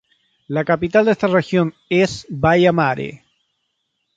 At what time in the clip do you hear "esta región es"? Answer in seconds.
1.11-2.25